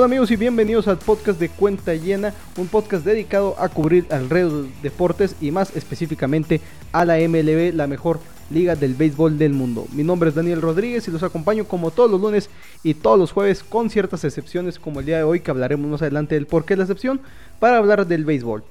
[0.00, 4.62] Hola amigos y bienvenidos al podcast de Cuenta Llena, un podcast dedicado a cubrir alrededor
[4.62, 8.18] de deportes y más específicamente a la MLB, la mejor
[8.48, 9.86] liga del béisbol del mundo.
[9.92, 12.48] Mi nombre es Daniel Rodríguez y los acompaño como todos los lunes
[12.82, 16.00] y todos los jueves con ciertas excepciones como el día de hoy que hablaremos más
[16.00, 17.20] adelante del por qué la excepción
[17.58, 18.64] para hablar del béisbol.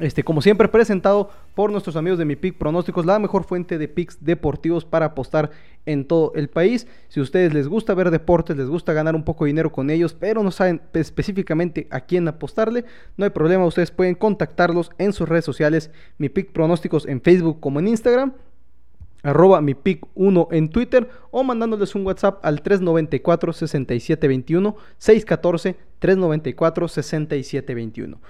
[0.00, 3.88] Este, como siempre, presentado por nuestros amigos de Mi Pick Pronósticos, la mejor fuente de
[3.88, 5.50] picks deportivos para apostar
[5.86, 6.86] en todo el país.
[7.08, 9.88] Si a ustedes les gusta ver deportes, les gusta ganar un poco de dinero con
[9.88, 12.84] ellos, pero no saben específicamente a quién apostarle,
[13.16, 17.60] no hay problema, ustedes pueden contactarlos en sus redes sociales, Mi Pick Pronósticos en Facebook
[17.60, 18.34] como en Instagram
[19.22, 26.88] arroba mi pick 1 en Twitter o mandándoles un WhatsApp al 394 6721 614 394
[26.88, 28.20] 6721.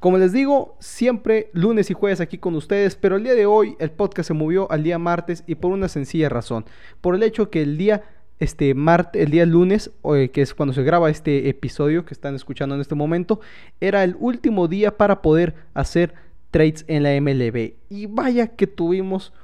[0.00, 3.76] Como les digo, siempre lunes y jueves aquí con ustedes, pero el día de hoy
[3.78, 6.64] el podcast se movió al día martes y por una sencilla razón,
[7.00, 8.02] por el hecho que el día
[8.38, 12.34] este martes, el día lunes, eh, que es cuando se graba este episodio que están
[12.34, 13.40] escuchando en este momento,
[13.80, 16.14] era el último día para poder hacer
[16.50, 17.74] trades en la MLB.
[17.90, 19.34] Y vaya que tuvimos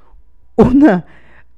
[0.55, 1.05] una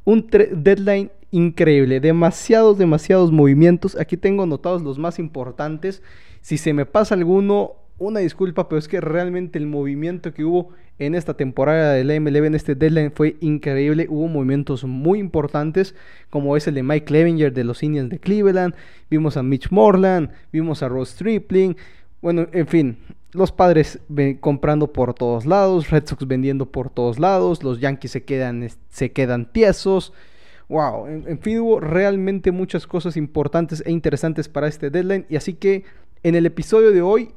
[0.09, 3.95] un deadline increíble, demasiados, demasiados movimientos.
[3.95, 6.02] Aquí tengo anotados los más importantes.
[6.41, 10.69] Si se me pasa alguno, una disculpa, pero es que realmente el movimiento que hubo
[10.97, 14.08] en esta temporada de la MLB, en este deadline, fue increíble.
[14.09, 15.95] Hubo movimientos muy importantes,
[16.30, 18.73] como es el de Mike Clevinger de los Indians de Cleveland.
[19.09, 21.78] Vimos a Mitch Morland, vimos a Ross Stripling.
[22.22, 22.97] Bueno, en fin,
[23.31, 24.00] los padres
[24.39, 29.11] comprando por todos lados, Red Sox vendiendo por todos lados, los Yankees se quedan, se
[29.11, 30.13] quedan tiesos.
[30.67, 35.25] Wow, en fin, hubo realmente muchas cosas importantes e interesantes para este deadline.
[35.29, 35.84] Y así que
[36.24, 37.31] en el episodio de hoy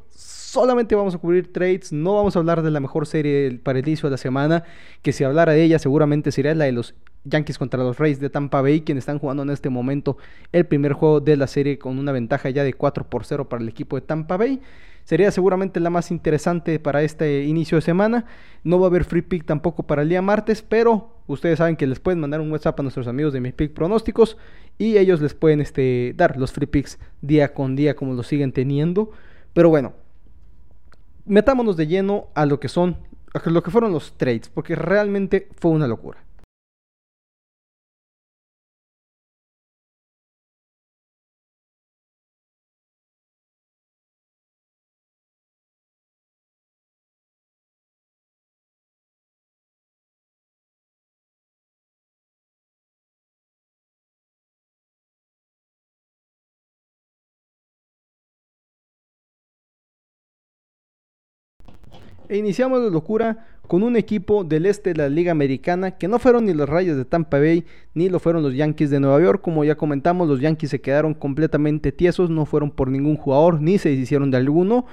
[0.52, 3.88] solamente vamos a cubrir trades, no vamos a hablar de la mejor serie para el
[3.88, 4.64] inicio de la semana,
[5.00, 8.28] que si hablara de ella seguramente sería la de los Yankees contra los Rays de
[8.28, 10.18] Tampa Bay, quienes están jugando en este momento
[10.52, 13.62] el primer juego de la serie con una ventaja ya de 4 por 0 para
[13.62, 14.60] el equipo de Tampa Bay.
[15.04, 18.26] Sería seguramente la más interesante para este inicio de semana.
[18.62, 21.86] No va a haber free pick tampoco para el día martes, pero ustedes saben que
[21.86, 24.36] les pueden mandar un WhatsApp a nuestros amigos de mis pick pronósticos
[24.76, 28.52] y ellos les pueden este, dar los free picks día con día como lo siguen
[28.52, 29.12] teniendo.
[29.54, 29.94] Pero bueno,
[31.24, 32.96] metámonos de lleno a lo que son,
[33.34, 36.18] a lo que fueron los trades, porque realmente fue una locura.
[62.32, 66.18] E iniciamos la locura con un equipo del este de la Liga Americana que no
[66.18, 69.42] fueron ni los Rayos de Tampa Bay ni lo fueron los Yankees de Nueva York.
[69.42, 73.76] Como ya comentamos, los Yankees se quedaron completamente tiesos, no fueron por ningún jugador ni
[73.76, 74.86] se deshicieron de alguno.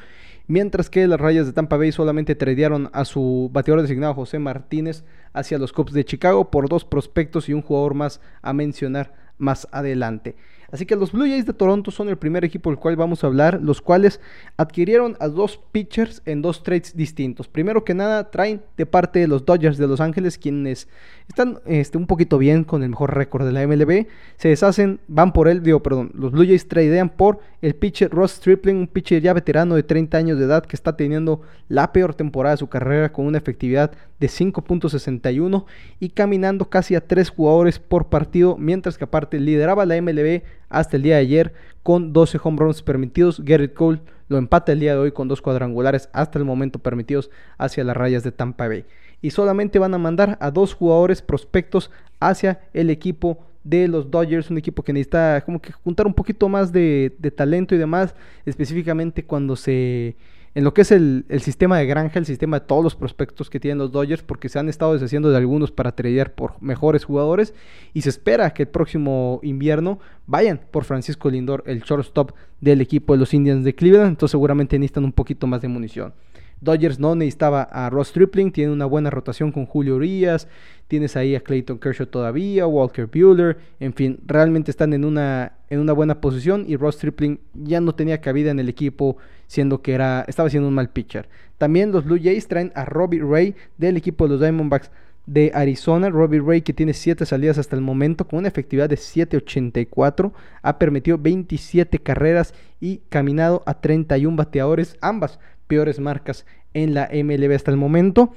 [0.47, 5.05] Mientras que las Rayas de Tampa Bay solamente tradearon a su bateador designado José Martínez
[5.31, 9.65] hacia los Cubs de Chicago por dos prospectos y un jugador más a mencionar más
[9.71, 10.35] adelante.
[10.71, 13.27] Así que los Blue Jays de Toronto son el primer equipo del cual vamos a
[13.27, 14.19] hablar, los cuales
[14.57, 17.47] adquirieron a dos pitchers en dos trades distintos.
[17.47, 20.87] Primero que nada, traen de parte de los Dodgers de Los Ángeles, quienes
[21.27, 24.07] están este, un poquito bien con el mejor récord de la MLB.
[24.37, 28.31] Se deshacen, van por él, digo, perdón, los Blue Jays tradean por el pitcher Ross
[28.33, 32.15] Stripling, un pitcher ya veterano de 30 años de edad que está teniendo la peor
[32.15, 35.65] temporada de su carrera con una efectividad de 5.61
[35.99, 40.97] y caminando casi a 3 jugadores por partido, mientras que aparte lideraba la MLB hasta
[40.97, 41.53] el día de ayer
[41.83, 43.43] con 12 home runs permitidos.
[43.43, 47.31] Garrett Cole lo empata el día de hoy con dos cuadrangulares hasta el momento permitidos
[47.57, 48.85] hacia las rayas de Tampa Bay.
[49.21, 54.49] Y solamente van a mandar a dos jugadores prospectos hacia el equipo de los Dodgers,
[54.49, 58.15] un equipo que necesita como que juntar un poquito más de, de talento y demás,
[58.45, 60.15] específicamente cuando se
[60.55, 63.59] en lo que es el, sistema de granja, el sistema de todos los prospectos que
[63.59, 67.53] tienen los Dodgers, porque se han estado deshaciendo de algunos para tradear por mejores jugadores.
[67.93, 72.31] Y se espera que el próximo invierno vayan por Francisco Lindor, el shortstop
[72.61, 74.09] del equipo de los Indians de Cleveland.
[74.09, 76.13] Entonces, seguramente necesitan un poquito más de munición.
[76.61, 80.47] Dodgers no necesitaba a Ross Stripling, tiene una buena rotación con Julio Urias,
[80.87, 85.79] tienes ahí a Clayton Kershaw todavía, Walker Bueller, en fin, realmente están en una, en
[85.79, 89.17] una buena posición y Ross Stripling ya no tenía cabida en el equipo,
[89.47, 91.29] siendo que era, estaba siendo un mal pitcher.
[91.57, 94.91] También los Blue Jays traen a Robbie Ray del equipo de los Diamondbacks
[95.25, 98.95] de Arizona, Robbie Ray que tiene 7 salidas hasta el momento con una efectividad de
[98.95, 100.31] 7.84,
[100.63, 105.39] ha permitido 27 carreras y caminado a 31 bateadores, ambas
[105.69, 108.33] peores marcas en la MLB hasta el momento.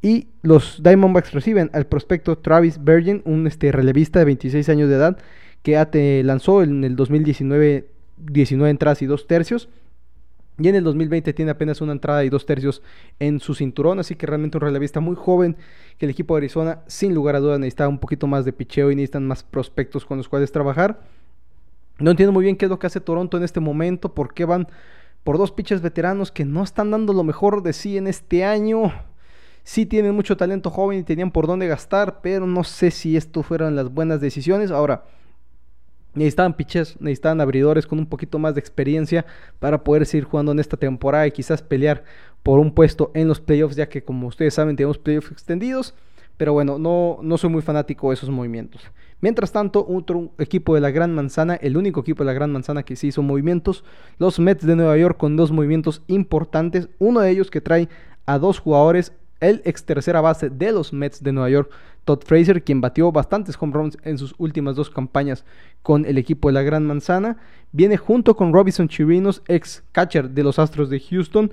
[0.00, 4.94] Y los Diamondbacks reciben al prospecto Travis Bergen, un este, relevista de 26 años de
[4.94, 5.18] edad,
[5.62, 9.68] que te lanzó en el 2019 19 entradas y 2 tercios.
[10.58, 12.82] Y en el 2020 tiene apenas una entrada y dos tercios
[13.18, 15.56] en su cinturón, así que realmente un relevista muy joven
[15.98, 18.90] que el equipo de Arizona sin lugar a dudas necesita un poquito más de picheo
[18.90, 21.00] y necesitan más prospectos con los cuales trabajar.
[21.98, 24.46] No entiendo muy bien qué es lo que hace Toronto en este momento, por qué
[24.46, 24.68] van
[25.26, 28.92] por dos pitchers veteranos que no están dando lo mejor de sí en este año.
[29.64, 33.42] Sí tienen mucho talento joven y tenían por dónde gastar, pero no sé si esto
[33.42, 34.70] fueron las buenas decisiones.
[34.70, 35.02] Ahora,
[36.14, 39.26] necesitaban pitchers, necesitaban abridores con un poquito más de experiencia
[39.58, 42.04] para poder seguir jugando en esta temporada y quizás pelear
[42.44, 45.96] por un puesto en los playoffs, ya que como ustedes saben tenemos playoffs extendidos.
[46.36, 48.80] Pero bueno, no, no soy muy fanático de esos movimientos.
[49.20, 52.82] Mientras tanto, otro equipo de la Gran Manzana, el único equipo de la Gran Manzana
[52.82, 53.82] que sí hizo movimientos,
[54.18, 56.88] los Mets de Nueva York con dos movimientos importantes.
[56.98, 57.88] Uno de ellos que trae
[58.26, 61.70] a dos jugadores, el ex tercera base de los Mets de Nueva York,
[62.04, 65.44] Todd Fraser, quien batió bastantes home runs en sus últimas dos campañas
[65.82, 67.38] con el equipo de la Gran Manzana,
[67.72, 71.50] viene junto con Robinson Chirinos, ex catcher de los Astros de Houston,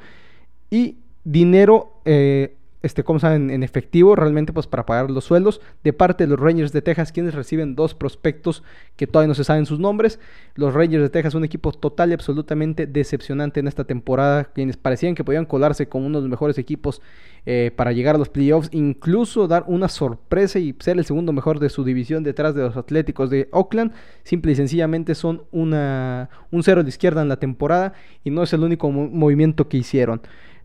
[0.70, 5.94] y dinero eh, este, como saben, en efectivo realmente pues para pagar los sueldos de
[5.94, 8.62] parte de los Rangers de Texas, quienes reciben dos prospectos
[8.98, 10.20] que todavía no se saben sus nombres.
[10.56, 15.16] Los Rangers de Texas, un equipo total y absolutamente decepcionante en esta temporada, quienes parecían
[15.16, 17.02] que podían colarse con uno de los mejores equipos
[17.46, 21.60] eh, para llegar a los playoffs, incluso dar una sorpresa y ser el segundo mejor
[21.60, 23.94] de su división detrás de los Atléticos de Oakland.
[24.24, 27.94] Simple y sencillamente son una, un cero de izquierda en la temporada
[28.26, 30.22] y no es el único movimiento que hicieron.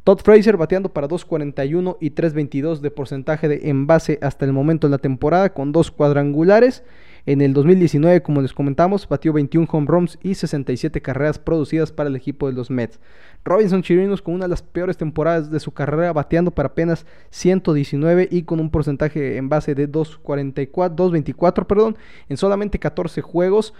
[0.08, 4.92] Todd Fraser bateando para 2.41 y 3.22 de porcentaje de envase hasta el momento en
[4.92, 6.82] la temporada con dos cuadrangulares.
[7.26, 12.08] En el 2019, como les comentamos, batió 21 home runs y 67 carreras producidas para
[12.08, 13.00] el equipo de los Mets.
[13.44, 18.28] Robinson Chirinos con una de las peores temporadas de su carrera, bateando para apenas 119
[18.30, 21.98] y con un porcentaje en base de 2.44, 2.24, perdón,
[22.30, 23.74] en solamente 14 juegos.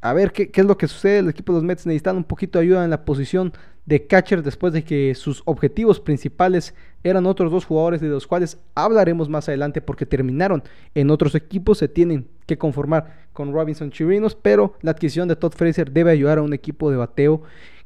[0.00, 1.18] A ver qué, qué, es lo que sucede.
[1.18, 3.52] El equipo de los Mets necesitan un poquito de ayuda en la posición
[3.86, 8.58] de catcher después de que sus objetivos principales eran otros dos jugadores de los cuales
[8.74, 10.62] hablaremos más adelante porque terminaron
[10.94, 15.52] en otros equipos, se tienen que conformar con Robinson Chirinos, pero la adquisición de Todd
[15.52, 17.42] Fraser debe ayudar a un equipo de bateo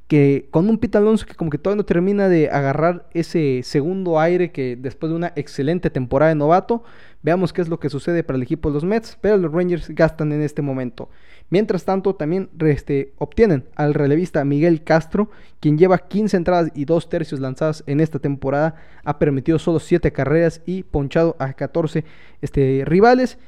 [0.08, 4.18] que con un Pete Alonso que como que todavía no termina de agarrar ese segundo
[4.18, 6.82] aire que después de una excelente temporada de novato,
[7.22, 9.90] veamos qué es lo que sucede para el equipo de los Mets, pero los Rangers
[9.90, 11.10] gastan en este momento.
[11.50, 15.30] Mientras tanto, también este, obtienen al relevista Miguel Castro,
[15.60, 18.74] quien lleva 15 entradas y 2 tercios lanzadas en esta temporada,
[19.04, 22.04] ha permitido solo 7 carreras y ponchado a 14
[22.42, 23.38] este, rivales.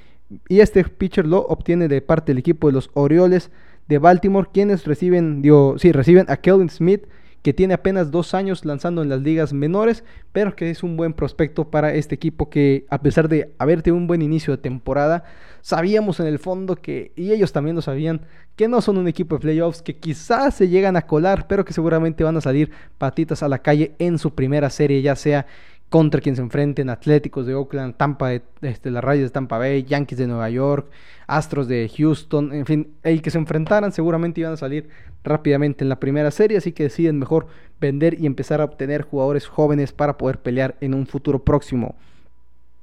[0.48, 3.50] Y este pitcher lo obtiene de parte del equipo de los Orioles
[3.88, 5.42] de Baltimore, quienes reciben,
[5.78, 7.02] sí, reciben a Kelvin Smith,
[7.42, 11.12] que tiene apenas dos años lanzando en las ligas menores, pero que es un buen
[11.12, 15.24] prospecto para este equipo que a pesar de haber tenido un buen inicio de temporada,
[15.62, 18.22] sabíamos en el fondo que, y ellos también lo sabían,
[18.56, 21.72] que no son un equipo de playoffs, que quizás se llegan a colar, pero que
[21.72, 25.46] seguramente van a salir patitas a la calle en su primera serie, ya sea
[25.90, 29.82] contra quien se enfrenten, Atléticos de Oakland, Tampa de, este, las Rayas de Tampa Bay,
[29.82, 30.88] Yankees de Nueva York,
[31.26, 34.88] Astros de Houston, en fin, el que se enfrentaran seguramente iban a salir
[35.24, 37.48] rápidamente en la primera serie, así que deciden mejor
[37.80, 41.96] vender y empezar a obtener jugadores jóvenes para poder pelear en un futuro próximo.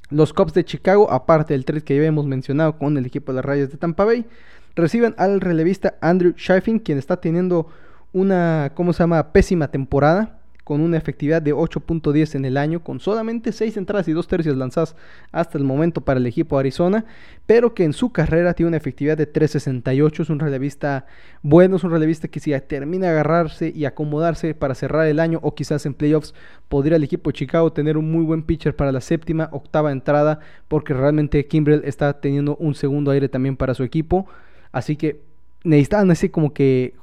[0.09, 3.37] Los Cubs de Chicago, aparte del trade que ya hemos mencionado con el equipo de
[3.37, 4.25] las Rayas de Tampa Bay,
[4.75, 7.69] reciben al relevista Andrew Sheffin, quien está teniendo
[8.11, 10.37] una, ¿cómo se llama?, pésima temporada
[10.67, 14.57] con una efectividad de 8.10 en el año, con solamente 6 entradas y 2 tercios
[14.57, 14.97] lanzadas
[15.31, 17.05] hasta el momento para el equipo de Arizona,
[17.45, 21.05] pero que en su carrera tiene una efectividad de 3.68, es un relevista
[21.41, 25.55] bueno, es un relevista que si termina agarrarse y acomodarse para cerrar el año o
[25.55, 26.33] quizás en playoffs,
[26.67, 30.41] podría el equipo de Chicago tener un muy buen pitcher para la séptima, octava entrada,
[30.67, 34.27] porque realmente Kimbrell está teniendo un segundo aire también para su equipo,
[34.73, 35.21] así que
[35.63, 36.93] necesitan ese como que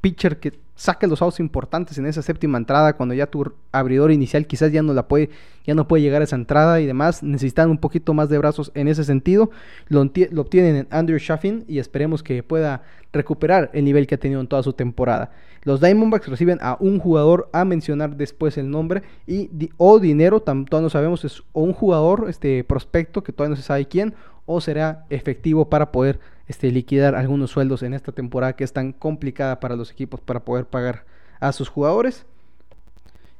[0.00, 4.46] pitcher que saque los outs importantes en esa séptima entrada cuando ya tu abridor inicial
[4.46, 5.28] quizás ya no la puede
[5.66, 8.72] ya no puede llegar a esa entrada y demás necesitan un poquito más de brazos
[8.74, 9.50] en ese sentido.
[9.88, 12.82] Lo, obtienen en Andrew Shaffin y esperemos que pueda
[13.12, 15.32] recuperar el nivel que ha tenido en toda su temporada.
[15.64, 20.80] Los Diamondbacks reciben a un jugador a mencionar después el nombre y o dinero todavía
[20.80, 24.14] no sabemos es un jugador este prospecto que todavía no se sabe quién
[24.52, 28.92] o será efectivo para poder este, liquidar algunos sueldos en esta temporada que es tan
[28.92, 31.04] complicada para los equipos para poder pagar
[31.38, 32.26] a sus jugadores.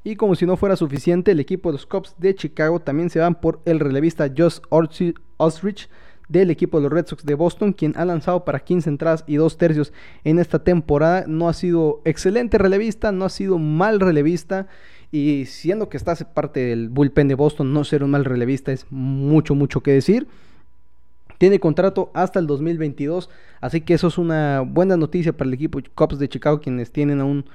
[0.04, 3.18] Y como si no fuera suficiente, el equipo de los Cubs de Chicago también se
[3.18, 4.60] van por el relevista Josh
[5.36, 5.88] Osrich
[6.28, 9.34] del equipo de los Red Sox de Boston, quien ha lanzado para 15 entradas y
[9.34, 11.24] 2 tercios en esta temporada.
[11.26, 14.68] No ha sido excelente relevista, no ha sido mal relevista.
[15.10, 18.86] Y siendo que está parte del bullpen de Boston, no ser un mal relevista es
[18.90, 20.28] mucho, mucho que decir
[21.40, 23.30] Tiene contrato hasta el 2022,
[23.62, 27.18] así que eso es una buena noticia para el equipo Cubs de Chicago, quienes tienen
[27.18, 27.46] a un,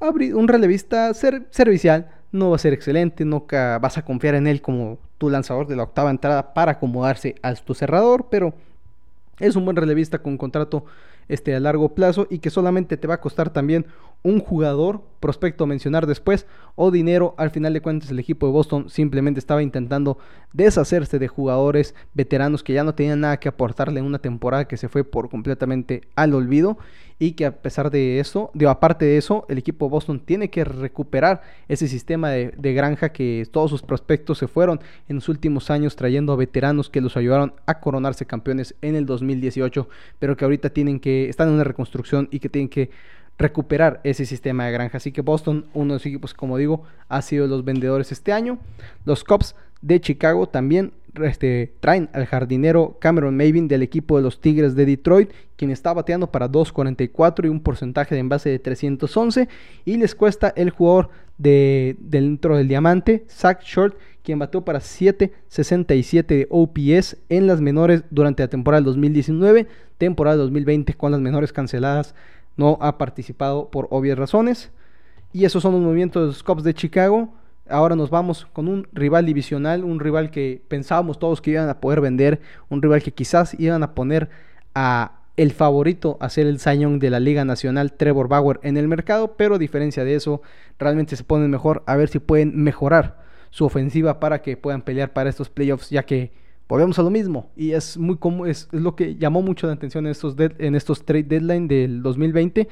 [0.00, 2.08] un relevista servicial.
[2.32, 5.76] No va a ser excelente, no vas a confiar en él como tu lanzador de
[5.76, 8.54] la octava entrada para acomodarse a tu cerrador, pero
[9.38, 10.86] es un buen relevista con contrato
[11.28, 13.86] este, a largo plazo y que solamente te va a costar también
[14.22, 17.34] un jugador, prospecto mencionar después, o dinero.
[17.36, 20.18] Al final de cuentas, el equipo de Boston simplemente estaba intentando
[20.52, 24.78] deshacerse de jugadores veteranos que ya no tenían nada que aportarle en una temporada que
[24.78, 26.78] se fue por completamente al olvido
[27.18, 30.50] y que a pesar de eso, de, aparte de eso, el equipo de Boston tiene
[30.50, 35.70] que recuperar ese sistema de, granja que todos sus prospectos se fueron en los últimos
[35.70, 40.44] años trayendo a veteranos que los ayudaron a coronarse campeones en el 2018, pero que
[40.44, 42.90] ahorita tienen que, están en una reconstrucción y que tienen que
[43.38, 44.98] recuperar ese sistema de granja.
[44.98, 48.58] Así que Boston, uno de los equipos, como digo, ha sido los vendedores este año.
[49.04, 54.40] Los Cubs de Chicago también este, traen al jardinero Cameron Mavin del equipo de los
[54.40, 59.48] Tigres de Detroit, quien está bateando para 2.44 y un porcentaje de envase de 311.
[59.84, 66.26] Y les cuesta el jugador de, dentro del diamante, Zach Short, quien bateó para 7.67
[66.26, 69.66] de OPS en las menores durante la temporada del 2019,
[69.98, 72.14] temporada 2020 con las menores canceladas
[72.56, 74.72] no ha participado por obvias razones.
[75.32, 77.34] Y esos son los movimientos de los Cubs de Chicago.
[77.68, 81.80] Ahora nos vamos con un rival divisional, un rival que pensábamos todos que iban a
[81.80, 84.28] poder vender, un rival que quizás iban a poner
[84.74, 88.86] a el favorito a ser el Zion de la Liga Nacional, Trevor Bauer, en el
[88.86, 90.42] mercado, pero a diferencia de eso,
[90.78, 95.12] realmente se ponen mejor a ver si pueden mejorar su ofensiva para que puedan pelear
[95.12, 96.32] para estos playoffs, ya que
[96.68, 100.06] volvemos a lo mismo y es muy común, es, lo que llamó mucho la atención
[100.06, 102.68] en estos, en estos trade deadline del 2020.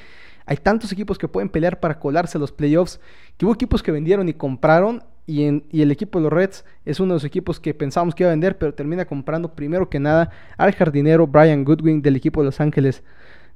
[0.47, 3.01] Hay tantos equipos que pueden pelear para colarse a los playoffs,
[3.37, 7.15] que hubo equipos que vendieron y compraron y, el equipo de los Reds es uno
[7.15, 10.31] de los equipos que pensábamos que iba a vender, pero termina comprando primero que nada
[10.57, 13.03] al jardinero Brian Goodwin del equipo de Los Ángeles,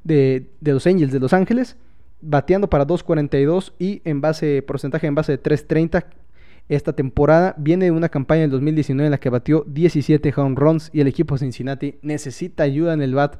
[0.04, 1.76] de, de los Angels de Los Ángeles,
[2.20, 6.04] bateando para 2.42 y en base, porcentaje en base de 3.30
[6.68, 7.54] esta temporada.
[7.58, 11.08] Viene de una campaña del 2019 en la que batió 17 home runs y el
[11.08, 13.36] equipo de Cincinnati necesita ayuda en el bat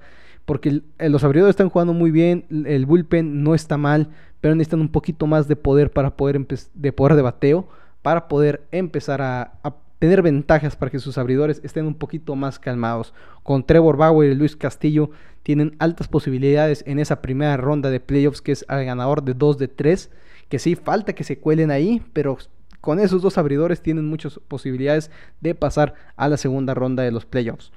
[0.47, 4.09] porque los abridores están jugando muy bien, el bullpen no está mal,
[4.41, 6.41] pero necesitan un poquito más de poder para poder
[6.75, 7.69] de poder de bateo
[8.07, 9.59] para poder empezar a,
[9.99, 13.13] tener ventajas para que sus abridores estén un poquito más calmados.
[13.43, 15.11] Con Trevor Bauer y Luis Castillo
[15.43, 19.59] tienen altas posibilidades en esa primera ronda de playoffs que es al ganador de 2
[19.59, 20.11] de 3,
[20.49, 22.39] que sí falta que se cuelen ahí, pero
[22.81, 25.11] con esos dos abridores tienen muchas posibilidades
[25.41, 27.73] de pasar a la segunda ronda de los playoffs.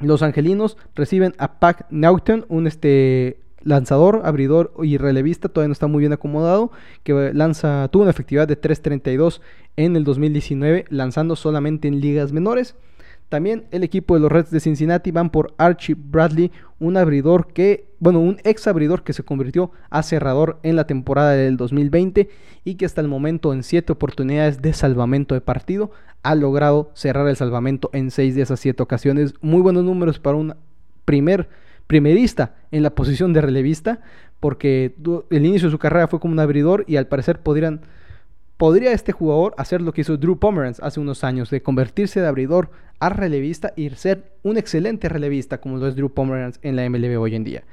[0.00, 5.86] Los angelinos reciben a Pac Naughton, un este lanzador, abridor y relevista, todavía no está
[5.88, 6.70] muy bien acomodado,
[7.02, 9.40] que lanza, tuvo una efectividad de 3.32
[9.76, 12.76] en el 2019, lanzando solamente en ligas menores.
[13.28, 17.88] También el equipo de los Reds de Cincinnati van por Archie Bradley, un abridor que,
[17.98, 22.28] bueno, un ex abridor que se convirtió a cerrador en la temporada del 2020
[22.64, 25.90] y que hasta el momento en siete oportunidades de salvamento de partido
[26.22, 29.34] ha logrado cerrar el salvamento en seis de esas siete ocasiones.
[29.40, 30.54] Muy buenos números para un
[31.04, 31.48] primer
[31.86, 34.00] primerista en la posición de relevista,
[34.38, 34.94] porque
[35.30, 37.80] el inicio de su carrera fue como un abridor y al parecer podrían
[38.56, 42.26] ¿Podría este jugador hacer lo que hizo Drew Pomeranz hace unos años, de convertirse de
[42.26, 46.88] abridor a relevista y ser un excelente relevista como lo es Drew Pomeranz en la
[46.88, 47.64] MLB hoy en día?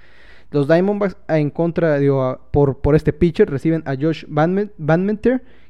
[0.52, 4.72] Los Diamondbacks en contra de, por, por este pitcher reciben a Josh Van,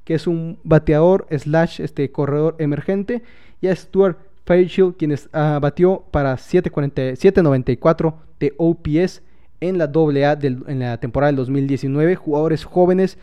[0.04, 3.22] que es un bateador slash este corredor emergente,
[3.62, 9.22] y a Stuart Fairchild, quien uh, batió para 7.94 de OPS
[9.62, 12.16] en la AA en la temporada del 2019.
[12.18, 13.18] Jugadores jóvenes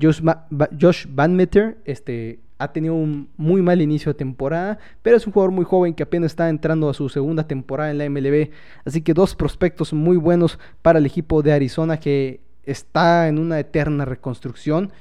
[0.00, 5.32] Josh, Van Meter este, ha tenido un muy mal inicio de temporada, pero es un
[5.32, 8.50] jugador muy joven que apenas está entrando a su segunda temporada en la MLB.
[8.84, 13.58] Así que dos prospectos muy buenos para el equipo de Arizona que está en una
[13.58, 14.92] eterna reconstrucción.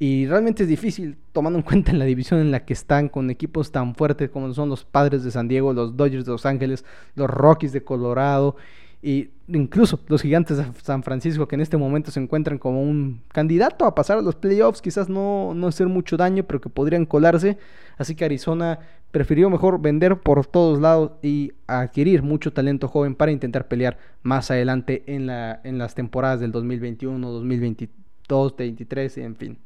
[0.00, 3.30] Y realmente es difícil, tomando en cuenta en la división en la que están, con
[3.30, 6.84] equipos tan fuertes como son los Padres de San Diego, los Dodgers de Los Ángeles,
[7.16, 8.56] los Rockies de Colorado
[9.00, 13.22] y incluso los gigantes de San Francisco que en este momento se encuentran como un
[13.28, 17.06] candidato a pasar a los playoffs, quizás no, no hacer mucho daño, pero que podrían
[17.06, 17.58] colarse.
[17.96, 23.32] Así que Arizona prefirió mejor vender por todos lados y adquirir mucho talento joven para
[23.32, 27.92] intentar pelear más adelante en, la, en las temporadas del 2021, 2022,
[28.28, 29.58] 2023, en fin.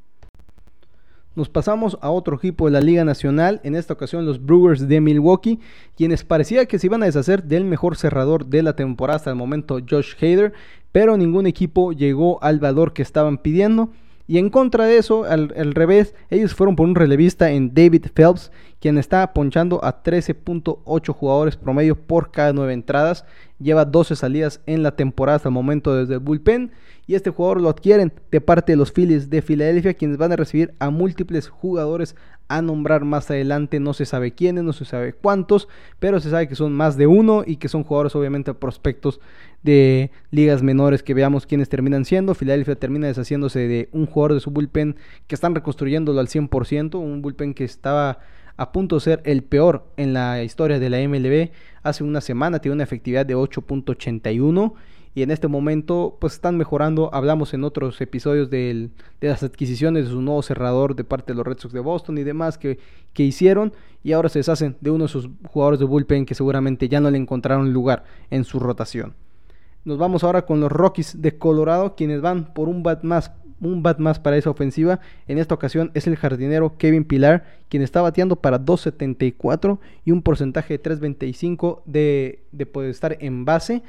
[1.35, 5.01] Nos pasamos a otro equipo de la Liga Nacional, en esta ocasión los Brewers de
[5.01, 5.61] Milwaukee,
[5.97, 9.37] quienes parecía que se iban a deshacer del mejor cerrador de la temporada hasta el
[9.37, 10.53] momento, Josh Hader,
[10.93, 13.89] pero ningún equipo llegó al valor que estaban pidiendo.
[14.29, 18.53] Y en contra de eso, al, revés, ellos fueron por un relevista en David Phelps,
[18.79, 23.25] quien está ponchando a 13.8 jugadores promedio por cada 9 entradas.
[23.63, 26.73] Lleva 12 salidas en la temporada hasta el momento desde el bullpen.
[27.07, 30.37] Y este jugador lo adquieren de parte de los Phillies de Filadelfia, quienes van a
[30.37, 32.15] recibir a múltiples jugadores
[32.49, 33.81] a nombrar más adelante.
[33.81, 37.07] No se sabe quiénes, no se sabe cuántos, pero se sabe que son más de
[37.07, 39.21] uno y que son jugadores obviamente prospectos
[39.63, 42.35] de ligas menores que veamos quiénes terminan siendo.
[42.35, 47.23] Filadelfia termina deshaciéndose de un jugador de su bullpen que están reconstruyéndolo al 100%, un
[47.23, 48.19] bullpen que estaba
[48.57, 51.51] a punto de ser el peor en la historia de la MLB.
[51.83, 54.73] Hace una semana tiene una efectividad de 8.81
[55.15, 57.11] y en este momento pues están mejorando.
[57.13, 58.91] Hablamos en otros episodios de
[59.21, 62.23] las adquisiciones de su nuevo cerrador de parte de los Red Sox de Boston y
[62.23, 62.79] demás que,
[63.13, 66.89] que hicieron y ahora se deshacen de uno de sus jugadores de bullpen que seguramente
[66.89, 69.15] ya no le encontraron lugar en su rotación.
[69.85, 73.33] Nos vamos ahora con los Rockies de Colorado, quienes van por un bat más,
[73.69, 75.01] un bat más para esa ofensiva.
[75.27, 80.23] En esta ocasión es el jardinero Kevin Pilar, quien está bateando para 2.74 y un
[80.23, 83.83] porcentaje de 3.25 de, de poder estar en base.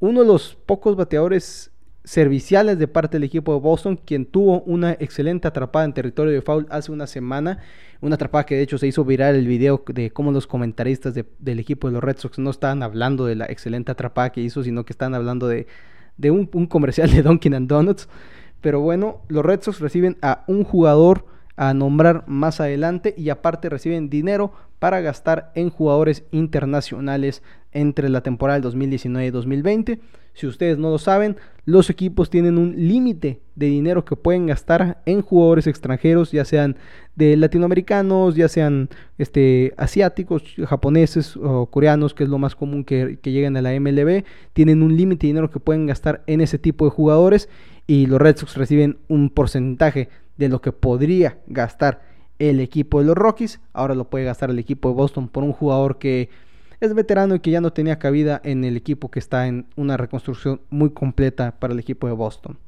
[0.00, 1.70] Uno de los pocos bateadores
[2.06, 6.40] serviciales de parte del equipo de Boston, quien tuvo una excelente atrapada en territorio de
[6.40, 7.58] foul hace una semana.
[8.00, 11.58] Una atrapada que de hecho se hizo viral el video de cómo los comentaristas del
[11.58, 14.84] equipo de los Red Sox no estaban hablando de la excelente atrapada que hizo, sino
[14.84, 15.66] que estaban hablando de,
[16.30, 18.08] un, un, comercial de Dunkin' Donuts.
[18.66, 21.24] Pero bueno, los Red Sox reciben a un jugador
[21.56, 28.20] a nombrar más adelante y aparte reciben dinero para gastar en jugadores internacionales entre la
[28.20, 30.00] temporada del 2019 y 2020.
[30.34, 35.00] Si ustedes no lo saben, los equipos tienen un límite de dinero que pueden gastar
[35.06, 36.76] en jugadores extranjeros, ya sean
[37.14, 43.18] de latinoamericanos, ya sean este, asiáticos, japoneses o coreanos, que es lo más común que,
[43.22, 44.24] que lleguen a la MLB.
[44.52, 47.48] Tienen un límite de dinero que pueden gastar en ese tipo de jugadores
[47.86, 52.02] y los Red Sox reciben un porcentaje de lo que podría gastar
[52.38, 53.60] el equipo de los Rockies.
[53.72, 56.28] Ahora lo puede gastar el equipo de Boston por un jugador que
[56.80, 59.96] es veterano y que ya no tenía cabida en el equipo que está en una
[59.96, 62.58] reconstrucción muy completa para el equipo de Boston.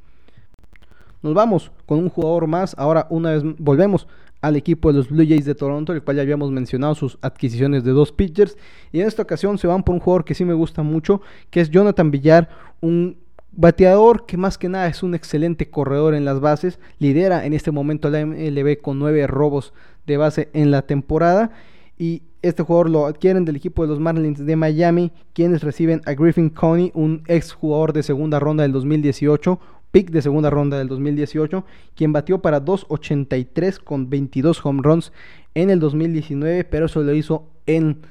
[1.23, 2.75] Nos vamos con un jugador más.
[2.79, 4.07] Ahora una vez volvemos
[4.41, 7.83] al equipo de los Blue Jays de Toronto, el cual ya habíamos mencionado sus adquisiciones
[7.85, 8.57] de dos pitchers.
[8.93, 11.61] Y en esta ocasión se van por un jugador que sí me gusta mucho, que
[11.61, 12.49] es Jonathan Villar,
[12.81, 13.19] un
[13.61, 17.73] Bateador que más que nada es un excelente corredor en las bases, lidera en este
[17.73, 19.73] momento la MLB con nueve robos
[20.07, 21.51] de base en la temporada.
[21.99, 26.13] Y este jugador lo adquieren del equipo de los Marlins de Miami, quienes reciben a
[26.13, 29.59] Griffin Coney, un ex jugador de segunda ronda del 2018,
[29.91, 31.65] pick de segunda ronda del 2018,
[31.97, 35.13] quien batió para 2.83 con 22 home runs
[35.57, 38.03] en el 2019, pero eso lo hizo en,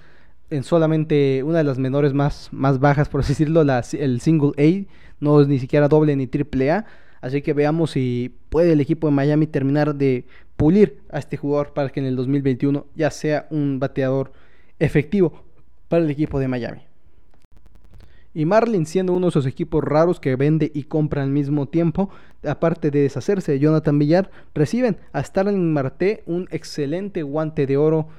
[0.49, 4.91] en solamente una de las menores más, más bajas, por así decirlo, el single A
[5.19, 6.85] no es ni siquiera doble ni triple A.
[7.19, 11.73] Así que veamos si puede el equipo de Miami terminar de pulir a este jugador
[11.73, 14.31] para que en el 2021 ya sea un bateador
[14.79, 15.43] efectivo
[15.87, 16.81] para el equipo de Miami.
[18.33, 22.11] Y Marlin siendo uno de esos equipos raros que vende y compra al mismo tiempo,
[22.47, 28.09] aparte de deshacerse de Jonathan Villar, reciben a Starling Marte un excelente guante de oro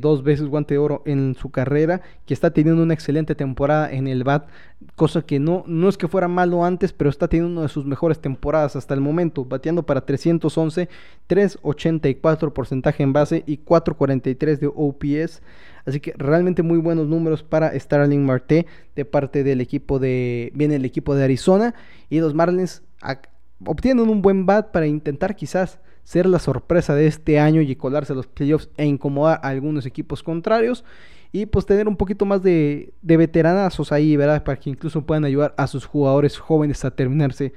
[0.00, 4.06] dos veces guante de oro en su carrera, que está teniendo una excelente temporada en
[4.06, 4.48] el BAT,
[4.96, 7.84] cosa que no, no es que fuera malo antes, pero está teniendo una de sus
[7.84, 10.88] mejores temporadas hasta el momento, bateando para 311,
[11.26, 15.42] 384 porcentaje en base y 443 de OPS.
[15.86, 20.50] Así que realmente muy buenos números para Starling Marte de parte del equipo de.
[20.54, 21.74] Viene el equipo de Arizona.
[22.08, 22.82] Y los Marlins
[23.64, 28.12] obtienen un buen bat para intentar quizás ser la sorpresa de este año y colarse
[28.12, 30.84] a los playoffs e incomodar a algunos equipos contrarios.
[31.32, 34.44] Y pues tener un poquito más de, veteranazos ahí, ¿verdad?
[34.44, 37.52] Para que incluso puedan ayudar a sus jugadores jóvenes a terminarse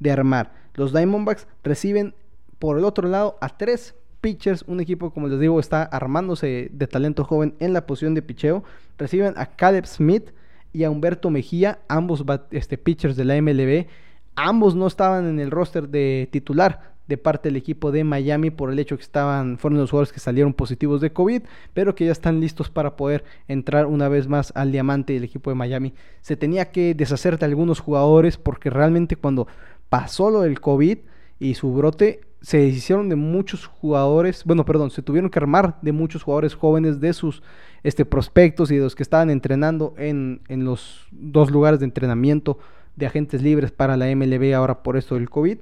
[0.00, 0.52] de armar.
[0.74, 2.14] Los Diamondbacks reciben
[2.58, 4.64] por el otro lado a tres pitchers.
[4.66, 8.64] Un equipo, como les digo, está armándose de talento joven en la posición de picheo.
[8.98, 10.30] Reciben a Caleb Smith
[10.74, 13.86] y a Humberto Mejía, ambos este, pitchers de la MLB.
[14.34, 18.70] Ambos no estaban en el roster de titular de parte del equipo de Miami por
[18.70, 21.42] el hecho que estaban, fueron los jugadores que salieron positivos de COVID,
[21.74, 25.50] pero que ya están listos para poder entrar una vez más al diamante del equipo
[25.50, 25.94] de Miami.
[26.20, 29.48] Se tenía que deshacer de algunos jugadores porque realmente cuando
[29.88, 30.98] pasó lo del COVID
[31.38, 35.92] y su brote, se deshicieron de muchos jugadores, bueno, perdón, se tuvieron que armar de
[35.92, 37.42] muchos jugadores jóvenes de sus
[37.84, 42.58] este, prospectos y de los que estaban entrenando en, en los dos lugares de entrenamiento
[42.96, 45.58] de agentes libres para la MLB ahora por esto del COVID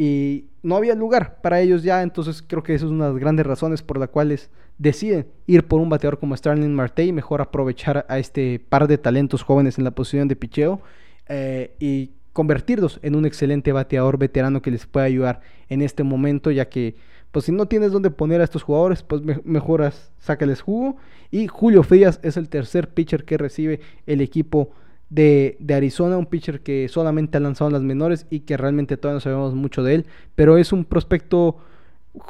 [0.00, 3.20] y no había lugar para ellos ya, entonces creo que eso es una de las
[3.20, 7.42] grandes razones por las cuales deciden ir por un bateador como Starling Marte y mejor
[7.42, 10.80] aprovechar a este par de talentos jóvenes en la posición de picheo.
[11.28, 16.50] Eh, y convertirlos en un excelente bateador veterano que les pueda ayudar en este momento,
[16.50, 16.96] ya que
[17.30, 20.96] pues si no tienes dónde poner a estos jugadores, pues mejoras, sácales jugo.
[21.30, 24.70] Y Julio Frías es el tercer pitcher que recibe el equipo
[25.10, 29.16] de, Arizona, un pitcher que solamente ha lanzado en las menores y que realmente todavía
[29.16, 31.58] no sabemos mucho de él, pero es un prospecto,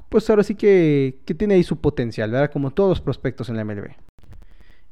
[0.09, 2.51] pues ahora sí que, que tiene ahí su potencial, ¿verdad?
[2.51, 3.90] Como todos los prospectos en la MLB.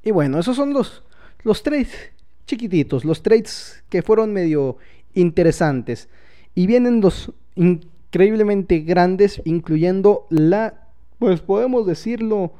[0.04, 1.02] Y bueno, esos son los,
[1.42, 2.12] los trades
[2.46, 4.76] chiquititos, los trades que fueron medio
[5.14, 6.08] interesantes.
[6.54, 12.52] Y vienen los increíblemente grandes, incluyendo la, pues podemos decirlo,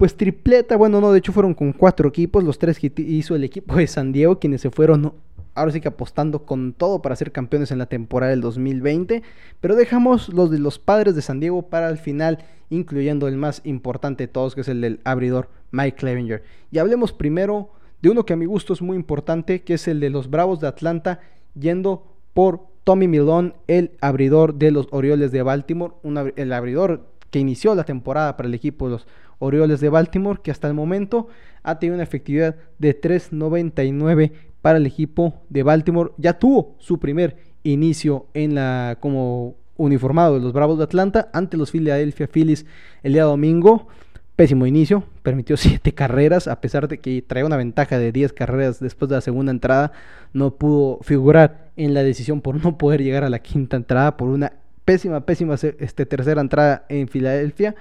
[0.00, 3.44] pues tripleta, bueno, no, de hecho fueron con cuatro equipos, los tres que hizo el
[3.44, 5.12] equipo de San Diego, quienes se fueron
[5.54, 9.22] ahora sí que apostando con todo para ser campeones en la temporada del 2020,
[9.60, 12.38] pero dejamos los de los padres de San Diego para el final,
[12.70, 16.44] incluyendo el más importante de todos, que es el del abridor Mike Clevenger.
[16.70, 17.68] Y hablemos primero
[18.00, 20.60] de uno que a mi gusto es muy importante, que es el de los Bravos
[20.60, 21.20] de Atlanta,
[21.54, 25.92] yendo por Tommy Milón, el abridor de los Orioles de Baltimore,
[26.36, 29.06] el abridor que inició la temporada para el equipo de los
[29.40, 31.26] Orioles de Baltimore, que hasta el momento
[31.64, 36.12] ha tenido una efectividad de 3.99 para el equipo de Baltimore.
[36.18, 41.56] Ya tuvo su primer inicio en la como uniformado de los Bravos de Atlanta ante
[41.56, 42.66] los Philadelphia Phillies
[43.02, 43.88] el día domingo.
[44.36, 48.80] Pésimo inicio, permitió 7 carreras, a pesar de que traía una ventaja de 10 carreras
[48.80, 49.92] después de la segunda entrada,
[50.32, 54.28] no pudo figurar en la decisión por no poder llegar a la quinta entrada por
[54.28, 54.52] una
[54.84, 57.74] pésima, pésima este, tercera entrada en Filadelfia.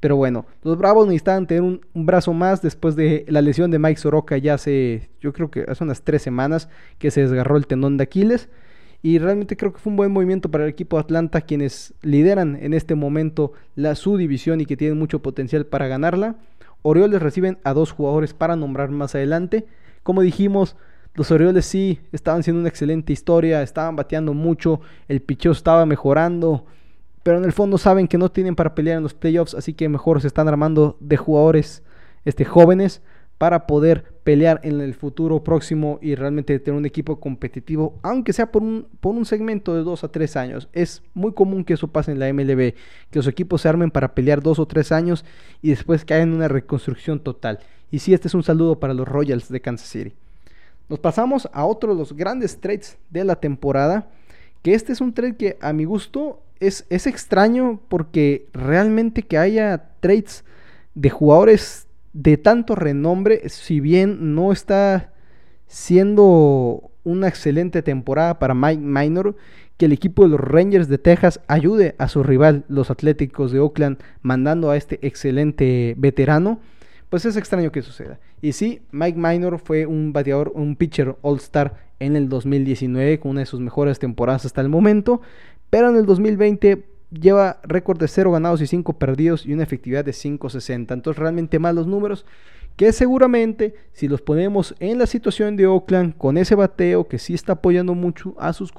[0.00, 4.00] Pero bueno, los Bravos necesitaban tener un, brazo más después de la lesión de Mike
[4.00, 7.98] Soroka ya hace, yo creo que hace unas tres semanas que se desgarró el tendón
[7.98, 8.48] de Aquiles.
[9.02, 12.58] Y realmente creo que fue un buen movimiento para el equipo de Atlanta, quienes lideran
[12.60, 16.36] en este momento la su división y que tienen mucho potencial para ganarla.
[16.82, 19.66] Orioles reciben a dos jugadores para nombrar más adelante.
[20.02, 20.76] Como dijimos,
[21.14, 26.66] los Orioles sí estaban siendo una excelente historia, estaban bateando mucho, el picheo estaba mejorando,
[27.22, 29.88] pero en el fondo saben que no tienen para pelear en los playoffs, así que
[29.88, 31.82] mejor se están armando de jugadores
[32.24, 33.02] este, jóvenes
[33.40, 38.52] para poder pelear en el futuro próximo y realmente tener un equipo competitivo, aunque sea
[38.52, 40.68] por un, por un segmento de dos a tres años.
[40.74, 42.74] Es muy común que eso pase en la MLB,
[43.10, 45.24] que los equipos se armen para pelear dos o tres años
[45.62, 47.60] y después caen en una reconstrucción total.
[47.90, 50.12] Y sí, este es un saludo para los Royals de Kansas City.
[50.90, 54.10] Nos pasamos a otro de los grandes trades de la temporada,
[54.62, 59.38] que este es un trade que a mi gusto es, es extraño porque realmente que
[59.38, 60.44] haya trades
[60.94, 65.12] de jugadores de tanto renombre, si bien no está
[65.66, 69.36] siendo una excelente temporada para Mike Minor,
[69.76, 73.60] que el equipo de los Rangers de Texas ayude a su rival, los Atléticos de
[73.60, 76.60] Oakland, mandando a este excelente veterano,
[77.08, 78.20] pues es extraño que suceda.
[78.42, 83.40] Y sí, Mike Minor fue un bateador, un pitcher All-Star en el 2019, con una
[83.40, 85.20] de sus mejores temporadas hasta el momento,
[85.70, 90.04] pero en el 2020 lleva récord de 0 ganados y 5 perdidos y una efectividad
[90.04, 90.92] de 5.60.
[90.92, 92.24] Entonces realmente malos números
[92.76, 97.34] que seguramente si los ponemos en la situación de Oakland con ese bateo que sí
[97.34, 98.72] está apoyando mucho a sus,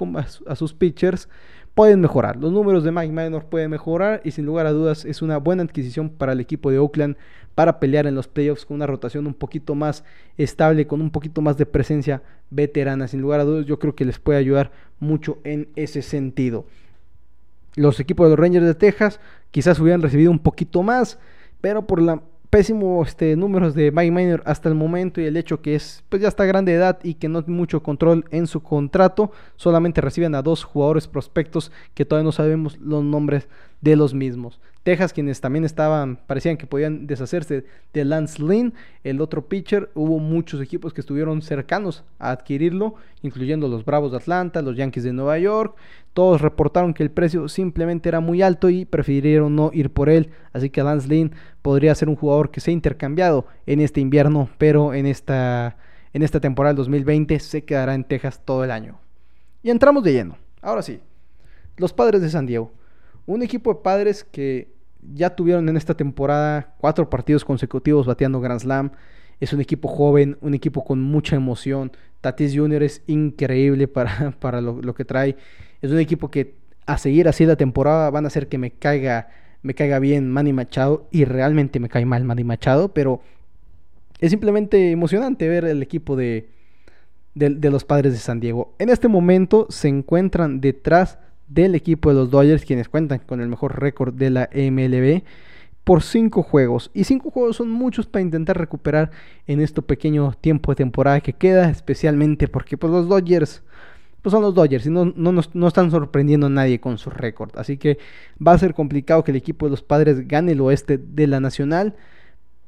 [0.47, 1.29] a sus pitchers,
[1.75, 2.35] pueden mejorar.
[2.37, 5.63] Los números de Mike Minor pueden mejorar y sin lugar a dudas es una buena
[5.63, 7.15] adquisición para el equipo de Oakland
[7.53, 10.03] para pelear en los playoffs con una rotación un poquito más
[10.37, 13.07] estable, con un poquito más de presencia veterana.
[13.07, 16.65] Sin lugar a dudas yo creo que les puede ayudar mucho en ese sentido
[17.75, 19.19] los equipos de los Rangers de Texas
[19.51, 21.19] quizás hubieran recibido un poquito más,
[21.61, 25.61] pero por la pésimo este, números de Mike Minor hasta el momento y el hecho
[25.61, 28.45] que es pues ya está grande de edad y que no tiene mucho control en
[28.45, 33.47] su contrato, solamente reciben a dos jugadores prospectos que todavía no sabemos los nombres
[33.79, 34.59] de los mismos.
[34.83, 40.17] Texas, quienes también estaban, parecían que podían deshacerse de Lance Lynn, el otro pitcher, hubo
[40.17, 45.13] muchos equipos que estuvieron cercanos a adquirirlo, incluyendo los Bravos de Atlanta, los Yankees de
[45.13, 45.75] Nueva York,
[46.13, 50.31] todos reportaron que el precio simplemente era muy alto y prefirieron no ir por él,
[50.51, 54.49] así que Lance Lynn podría ser un jugador que se ha intercambiado en este invierno,
[54.57, 55.77] pero en esta,
[56.11, 58.99] en esta temporada del 2020 se quedará en Texas todo el año.
[59.61, 60.99] Y entramos de lleno, ahora sí,
[61.77, 62.71] los padres de San Diego.
[63.31, 64.73] Un equipo de padres que
[65.13, 68.91] ya tuvieron en esta temporada cuatro partidos consecutivos bateando Grand Slam.
[69.39, 71.93] Es un equipo joven, un equipo con mucha emoción.
[72.19, 72.83] Tatis Jr.
[72.83, 75.37] es increíble para, para lo, que trae.
[75.81, 79.29] Es un equipo que a seguir así la temporada van a hacer que me caiga,
[79.61, 81.07] me caiga bien Manny Machado.
[81.09, 83.21] Y realmente me cae mal Manny Machado, pero
[84.19, 86.49] es simplemente emocionante ver el equipo de,
[87.35, 88.75] de los padres de San Diego.
[88.77, 91.17] En este momento se encuentran detrás
[91.53, 95.23] del equipo de los Dodgers, quienes cuentan con el mejor récord de la MLB,
[95.83, 96.91] por cinco juegos.
[96.93, 99.11] Y cinco juegos son muchos para intentar recuperar
[99.47, 103.63] en este pequeño tiempo de temporada que queda, especialmente porque pues, los Dodgers
[104.21, 107.51] pues son los Dodgers y no, no, están sorprendiendo a nadie con su récord.
[107.55, 107.97] Así que
[108.45, 111.39] va a ser complicado que el equipo de los padres gane el oeste de la
[111.39, 111.95] Nacional.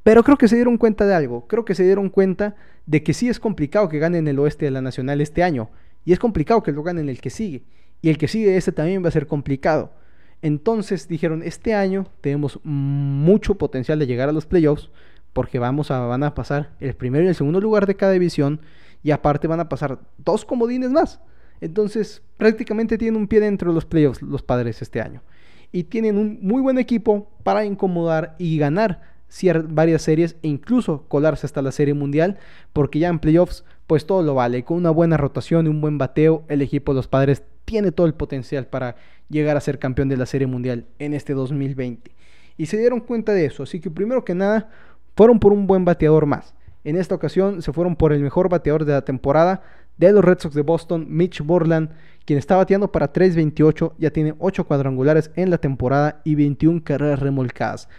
[0.01, 1.47] Pero creo que se dieron cuenta de algo.
[1.47, 2.55] Creo que se dieron cuenta
[2.87, 5.69] de que sí es complicado que ganen el oeste de la Nacional este año.
[6.05, 7.63] Y es complicado que lo ganen el que sigue.
[8.03, 9.93] Y el que sigue ese también va a ser complicado.
[10.41, 14.91] Entonces dijeron, este año tenemos mucho potencial de llegar a los playoffs.
[15.31, 18.59] Porque vamos a, van a pasar el primero y el segundo lugar de cada división.
[19.03, 21.21] Y aparte van a pasar dos comodines más.
[21.61, 25.21] Entonces, prácticamente tienen un pie dentro de los playoffs los padres este año.
[25.71, 29.13] Y tienen un muy buen equipo para incomodar y ganar
[29.69, 32.37] varias series e incluso colarse hasta la serie mundial,
[32.73, 34.63] porque ya en playoffs, pues todo lo vale.
[34.63, 38.05] Con una buena rotación y un buen bateo, el equipo de los padres tiene todo
[38.05, 38.97] el potencial para
[39.29, 42.11] llegar a ser campeón de la serie mundial en este 2020.
[42.55, 44.69] Y se dieron cuenta de eso, así que primero que nada,
[45.15, 46.53] fueron por un buen bateador más.
[46.83, 49.63] En esta ocasión se fueron por el mejor bateador de la temporada,
[49.97, 51.89] de los Red Sox de Boston, Mitch Borland,
[52.25, 57.21] quien está bateando para 3.28, ya tiene 8 cuadrangulares en la temporada y 21 carreras
[57.21, 57.89] remolcadas.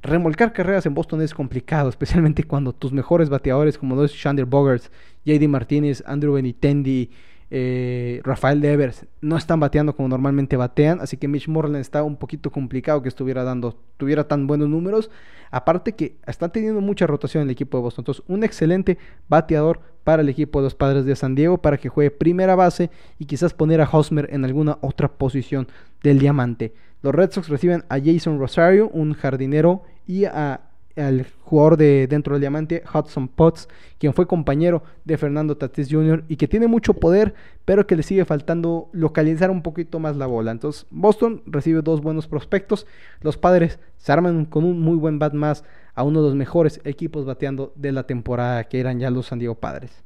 [0.00, 4.92] Remolcar carreras en Boston es complicado, especialmente cuando tus mejores bateadores como los Shander Bogarts,
[5.24, 7.10] JD Martínez, Andrew Benitendi,
[7.50, 12.16] eh, Rafael Devers no están bateando como normalmente batean, así que Mitch Moreland está un
[12.16, 15.10] poquito complicado que estuviera dando, tuviera tan buenos números.
[15.50, 18.02] Aparte que está teniendo mucha rotación en el equipo de Boston.
[18.02, 21.88] Entonces, un excelente bateador para el equipo de los padres de San Diego para que
[21.88, 25.68] juegue primera base y quizás poner a Hosmer en alguna otra posición
[26.02, 26.72] del diamante.
[27.02, 30.63] Los Red Sox reciben a Jason Rosario, un jardinero, y a
[30.96, 36.24] al jugador de dentro del diamante, Hudson Potts, quien fue compañero de Fernando Tatis Jr.
[36.28, 40.26] y que tiene mucho poder, pero que le sigue faltando localizar un poquito más la
[40.26, 40.52] bola.
[40.52, 42.86] Entonces, Boston recibe dos buenos prospectos.
[43.20, 46.80] Los padres se arman con un muy buen bat más a uno de los mejores
[46.84, 50.02] equipos bateando de la temporada, que eran ya los San Diego Padres.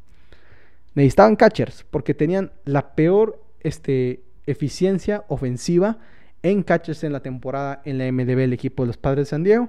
[0.94, 5.98] Necesitaban catchers porque tenían la peor este, eficiencia ofensiva
[6.42, 9.44] en catchers en la temporada en la MDB el equipo de los Padres de San
[9.44, 9.68] Diego.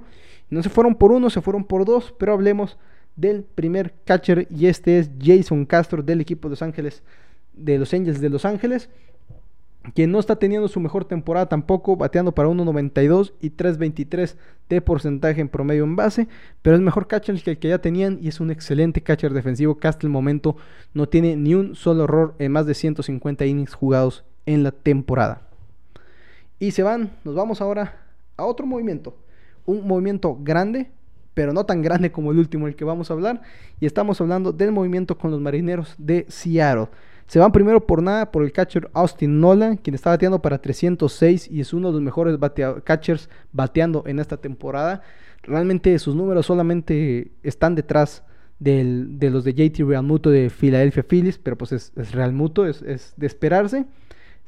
[0.49, 2.77] No se fueron por uno, se fueron por dos, pero hablemos
[3.15, 7.03] del primer catcher y este es Jason Castro del equipo de Los Ángeles,
[7.53, 8.89] de los Angels de Los Ángeles,
[9.93, 14.35] quien no está teniendo su mejor temporada tampoco, bateando para 1.92 y 3.23
[14.69, 16.27] de porcentaje en promedio en base,
[16.61, 19.77] pero es mejor catcher que el que ya tenían y es un excelente catcher defensivo
[19.77, 20.57] que hasta el momento
[20.93, 25.48] no tiene ni un solo error en más de 150 innings jugados en la temporada.
[26.59, 28.01] Y se van, nos vamos ahora
[28.37, 29.15] a otro movimiento
[29.69, 30.89] un movimiento grande,
[31.33, 33.41] pero no tan grande como el último el que vamos a hablar.
[33.79, 36.87] Y estamos hablando del movimiento con los marineros de Seattle.
[37.27, 41.49] Se van primero por nada por el catcher Austin Nolan, quien está bateando para 306
[41.51, 42.37] y es uno de los mejores
[42.83, 45.03] catchers bateando en esta temporada.
[45.43, 48.23] Realmente sus números solamente están detrás
[48.57, 53.27] de los de JT Realmuto de Philadelphia Phillies, pero pues es, es Realmuto, es de
[53.27, 53.85] esperarse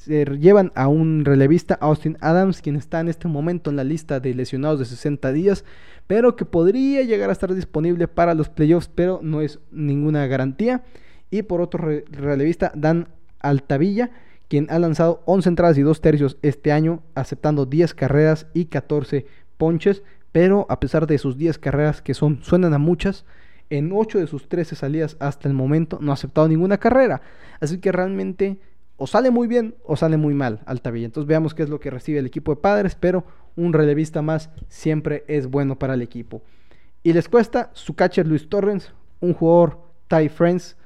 [0.03, 4.19] se llevan a un relevista Austin Adams, quien está en este momento en la lista
[4.19, 5.63] de lesionados de 60 días,
[6.07, 10.83] pero que podría llegar a estar disponible para los playoffs, pero no es ninguna garantía.
[11.29, 13.09] Y por otro relevista, Dan
[13.41, 14.09] Altavilla,
[14.47, 19.27] quien ha lanzado 11 entradas y 2 tercios este año, aceptando 10 carreras y 14
[19.57, 23.23] ponches, pero a pesar de sus 10 carreras que son suenan a muchas,
[23.69, 27.21] en 8 de sus 13 salidas hasta el momento no ha aceptado ninguna carrera.
[27.59, 28.57] Así que realmente
[29.01, 31.07] o sale muy bien o sale muy mal Altavilla.
[31.07, 34.51] Entonces veamos qué es lo que recibe el equipo de padres, pero un relevista más
[34.67, 36.43] siempre es bueno para el equipo.
[37.01, 40.77] Y les cuesta su catcher Luis Torrens, un jugador Ty Friends,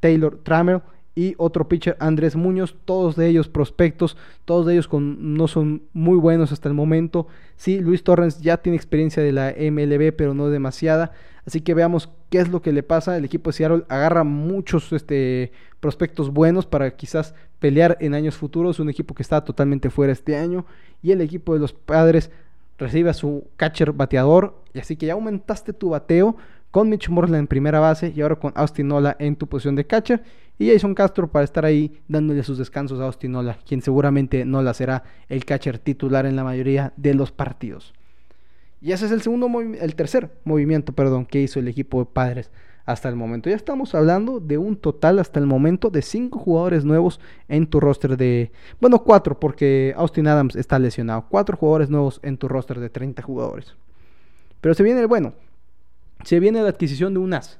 [0.00, 0.82] Taylor Trammell
[1.14, 5.82] y otro pitcher Andrés Muñoz, todos de ellos prospectos, todos de ellos con, no son
[5.92, 7.26] muy buenos hasta el momento.
[7.56, 11.12] Sí, Luis Torrens ya tiene experiencia de la MLB, pero no demasiada.
[11.46, 13.16] Así que veamos qué es lo que le pasa.
[13.16, 18.78] El equipo de Seattle agarra muchos este, prospectos buenos para quizás pelear en años futuros.
[18.78, 20.64] Un equipo que está totalmente fuera este año.
[21.02, 22.30] Y el equipo de los padres
[22.78, 24.54] recibe a su catcher bateador.
[24.74, 26.36] Y así que ya aumentaste tu bateo
[26.70, 29.86] con Mitch Moreland en primera base y ahora con Austin Nola en tu posición de
[29.86, 30.22] catcher
[30.60, 34.74] y Jason Castro para estar ahí dándole sus descansos a Austin Nola, quien seguramente Nola
[34.74, 37.94] será el catcher titular en la mayoría de los partidos.
[38.82, 42.50] Y ese es el segundo el tercer movimiento, perdón, que hizo el equipo de Padres
[42.84, 43.48] hasta el momento.
[43.48, 47.80] Ya estamos hablando de un total hasta el momento de cinco jugadores nuevos en tu
[47.80, 51.24] roster de, bueno, cuatro porque Austin Adams está lesionado.
[51.30, 53.76] Cuatro jugadores nuevos en tu roster de 30 jugadores.
[54.60, 55.32] Pero se viene el bueno,
[56.22, 57.59] se viene la adquisición de un as.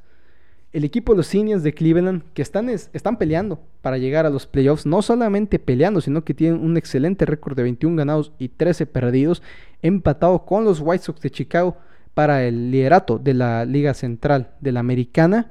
[0.72, 4.46] El equipo de los Indians de Cleveland que están, están peleando para llegar a los
[4.46, 8.86] playoffs, no solamente peleando, sino que tienen un excelente récord de 21 ganados y 13
[8.86, 9.42] perdidos,
[9.82, 11.76] empatado con los White Sox de Chicago
[12.14, 15.50] para el liderato de la Liga Central de la Americana.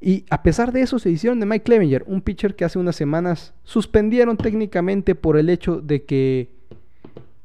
[0.00, 2.94] Y a pesar de eso se hicieron de Mike Clevenger, un pitcher que hace unas
[2.94, 6.50] semanas suspendieron técnicamente por el hecho de que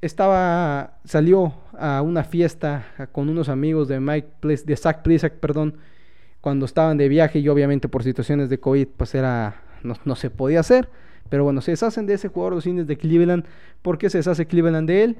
[0.02, 5.76] estaba salió a una fiesta con unos amigos de Mike de Zach Plisak, perdón,
[6.44, 10.60] cuando estaban de viaje y obviamente por situaciones de COVID pues era no, se podía
[10.60, 10.90] hacer,
[11.30, 13.46] pero bueno, se deshacen de ese jugador los indios de Cleveland,
[13.82, 15.18] ¿por qué se deshace Cleveland de él?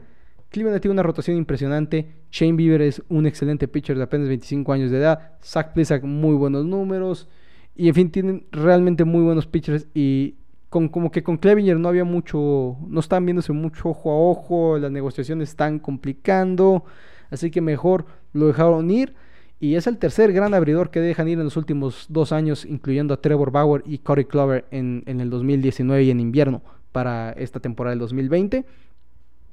[0.50, 2.10] Cleveland tiene una rotación impresionante.
[2.30, 5.32] Shane Bieber es un excelente pitcher de apenas 25 años de edad.
[5.42, 7.30] Zach Plisak, muy buenos números.
[7.74, 9.88] Y en fin, tienen realmente muy buenos pitchers.
[9.96, 10.36] Y
[10.70, 14.78] con, como que con Clevinger no había mucho, no están viéndose mucho ojo a ojo.
[14.78, 16.84] Las negociaciones están complicando.
[17.32, 19.16] Así que mejor lo dejaron ir.
[19.64, 23.14] Y es el tercer gran abridor que dejan ir en los últimos dos años, incluyendo
[23.14, 27.62] a Trevor Bauer y Corey Clover en, en el 2019 y en invierno para esta
[27.62, 28.66] temporada del 2020.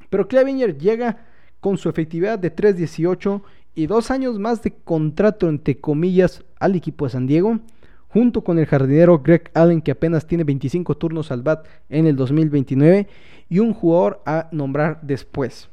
[0.09, 1.19] Pero Clevinger llega
[1.61, 3.41] con su efectividad de 3.18
[3.77, 7.61] y dos años más de contrato, entre comillas, al equipo de San Diego,
[8.09, 12.17] junto con el jardinero Greg Allen, que apenas tiene 25 turnos al bat en el
[12.17, 13.07] 2029,
[13.49, 15.69] y un jugador a nombrar después.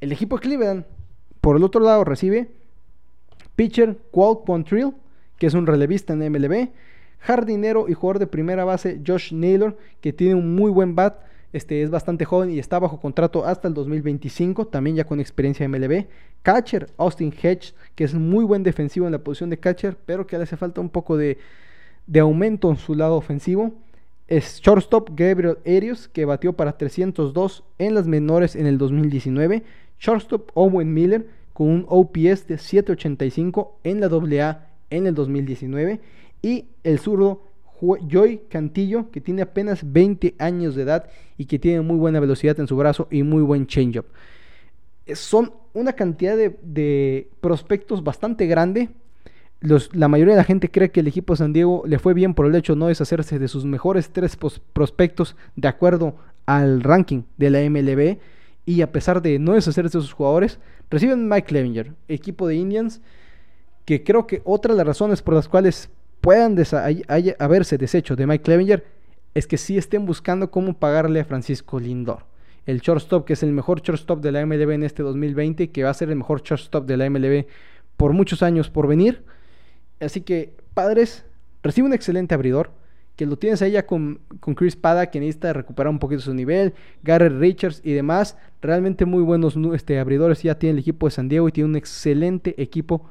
[0.00, 0.84] El equipo de Cleveland,
[1.40, 2.48] por el otro lado, recibe
[3.56, 4.92] pitcher Walt Pontrill,
[5.38, 6.68] que es un relevista en MLB,
[7.18, 11.82] jardinero y jugador de primera base Josh Naylor, que tiene un muy buen bat este
[11.82, 15.70] es bastante joven y está bajo contrato hasta el 2025, también ya con experiencia en
[15.70, 16.04] MLB.
[16.42, 20.36] Catcher, Austin Hedge, que es muy buen defensivo en la posición de catcher, pero que
[20.36, 21.38] le hace falta un poco de,
[22.20, 23.72] aumento en su lado ofensivo.
[24.28, 29.62] Shortstop Gabriel Arias, que batió para 302 en las menores en el 2019.
[29.98, 36.00] Shortstop Owen Miller, con un OPS de 785 en la AA en el 2019.
[36.42, 37.44] Y el zurdo
[37.80, 42.60] Joy Cantillo, que tiene apenas 20 años de edad y que tiene muy buena velocidad
[42.60, 44.04] en su brazo y muy buen changeup.
[45.14, 48.90] Son una cantidad de, prospectos bastante grande.
[49.62, 52.34] la mayoría de la gente cree que el equipo de San Diego le fue bien
[52.34, 54.36] por el hecho de no deshacerse de sus mejores tres
[54.74, 58.18] prospectos de acuerdo al ranking de la MLB.
[58.66, 60.58] Y a pesar de no deshacerse de sus jugadores,
[60.90, 63.00] reciben Mike Clevinger, equipo de Indians,
[63.86, 65.88] que creo que otra de las razones por las cuales
[66.20, 66.56] puedan
[67.38, 68.84] haberse deshecho de Mike Clevenger
[69.34, 72.24] es que sí estén buscando cómo pagarle a Francisco Lindor.
[72.64, 75.90] El shortstop, que es el mejor shortstop de la MLB en este 2020, que va
[75.90, 77.46] a ser el mejor shortstop de la MLB
[77.96, 79.22] por muchos años por venir.
[80.00, 81.24] Así que, padres,
[81.62, 82.70] recibe un excelente abridor,
[83.16, 86.34] que lo tienes ahí ya con, con Chris Pada, que necesita recuperar un poquito su
[86.34, 88.36] nivel, Garrett Richards y demás.
[88.60, 91.76] Realmente muy buenos este, abridores ya tiene el equipo de San Diego y tiene un
[91.76, 93.06] excelente equipo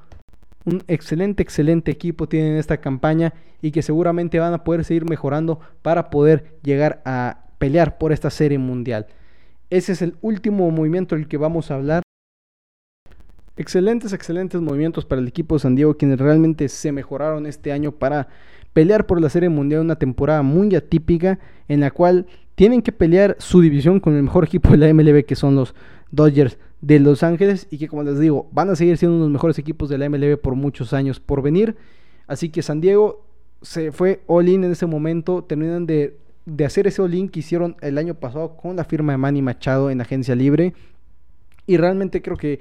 [0.66, 5.60] un excelente, excelente equipo tienen esta campaña y que seguramente van a poder seguir mejorando
[5.82, 9.08] para poder llegar a pelear por esta serie mundial.
[9.70, 12.04] Ese es el último movimiento del que vamos a hablar.
[13.58, 17.94] Excelentes, excelentes movimientos para el equipo de San Diego, quienes realmente se mejoraron este año
[17.94, 18.28] para
[18.76, 23.38] pelear por la serie mundial, una temporada muy atípica en la cual tienen que pelear
[23.40, 25.74] su división con el mejor equipo de la MLB que son los
[26.12, 29.30] Dodgers de Los Ángeles y que como les digo van a seguir siendo uno de
[29.30, 31.78] los mejores equipos de la MLB por muchos años por venir.
[32.28, 33.26] Así que San Diego
[33.62, 36.18] se fue all-in en ese momento, terminan de,
[36.66, 40.02] hacer ese all-in que hicieron el año pasado con la firma de Manny Machado en
[40.02, 40.74] agencia libre.
[41.66, 42.60] Y realmente creo que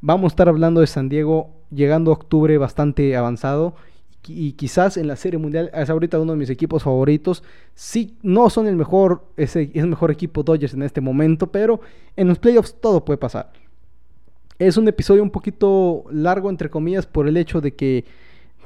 [0.00, 3.74] vamos a estar hablando de San Diego llegando a octubre bastante avanzado
[4.28, 7.42] y quizás en la Serie Mundial es ahorita uno de mis equipos favoritos.
[7.74, 11.80] Sí, no son el mejor, es el mejor equipo Dodgers en este momento, pero
[12.16, 13.52] en los playoffs todo puede pasar.
[14.58, 18.04] Es un episodio un poquito largo, entre comillas, por el hecho de que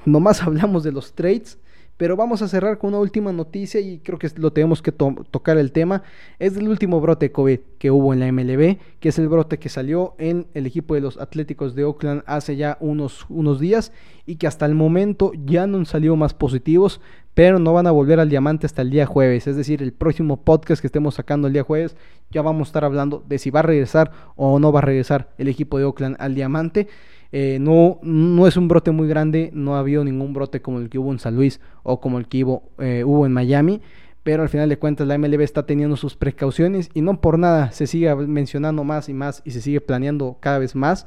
[0.05, 1.59] nomás hablamos de los trades.
[2.01, 5.59] Pero vamos a cerrar con una última noticia y creo que lo tenemos que tocar
[5.59, 6.03] el tema.
[6.39, 9.59] Es el último brote de COVID que hubo en la MLB, que es el brote
[9.59, 13.93] que salió en el equipo de los Atléticos de Oakland hace ya unos, unos días
[14.25, 17.03] y que hasta el momento ya no han salido más positivos,
[17.35, 19.47] pero no van a volver al diamante hasta el día jueves.
[19.47, 21.97] Es decir, el próximo podcast que estemos sacando el día jueves
[22.31, 25.35] ya vamos a estar hablando de si va a regresar o no va a regresar
[25.37, 26.89] el equipo de Oakland al diamante.
[27.33, 30.89] Eh, no, no es un brote muy grande, no ha habido ningún brote como el
[30.89, 33.81] que hubo en San Luis o como el que hubo, eh, hubo en Miami,
[34.23, 37.71] pero al final de cuentas la MLB está teniendo sus precauciones y no por nada
[37.71, 41.07] se sigue mencionando más y más y se sigue planeando cada vez más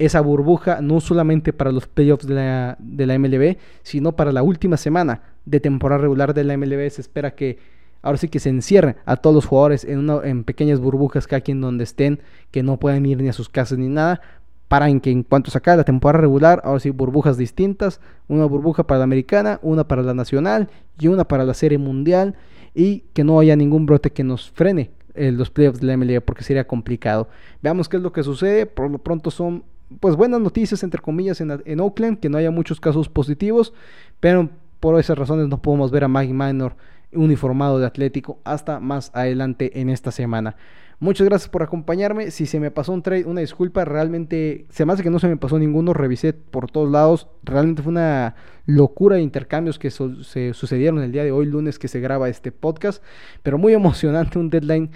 [0.00, 4.42] esa burbuja, no solamente para los playoffs de la, de la MLB, sino para la
[4.42, 6.88] última semana de temporada regular de la MLB.
[6.88, 7.58] Se espera que
[8.00, 11.60] ahora sí que se encierre a todos los jugadores en, en pequeñas burbujas, cada quien
[11.60, 14.22] donde estén, que no puedan ir ni a sus casas ni nada,
[14.70, 18.44] para en que en cuanto se acabe la temporada regular, ahora sí burbujas distintas, una
[18.44, 22.36] burbuja para la americana, una para la nacional y una para la serie mundial
[22.72, 26.20] y que no haya ningún brote que nos frene eh, los playoffs de la MLB
[26.20, 27.28] porque sería complicado.
[27.60, 29.64] Veamos qué es lo que sucede, por lo pronto son
[29.98, 33.74] pues buenas noticias entre comillas en, en Oakland, que no haya muchos casos positivos,
[34.20, 36.76] pero por esas razones no podemos ver a Maggie Minor
[37.12, 40.54] uniformado de Atlético hasta más adelante en esta semana.
[41.02, 42.30] Muchas gracias por acompañarme.
[42.30, 43.86] Si se me pasó un trade, una disculpa.
[43.86, 45.94] Realmente se me hace que no se me pasó ninguno.
[45.94, 47.26] Revisé por todos lados.
[47.42, 48.34] Realmente fue una
[48.66, 52.52] locura de intercambios que se sucedieron el día de hoy, lunes, que se graba este
[52.52, 53.02] podcast.
[53.42, 54.90] Pero muy emocionante, un deadline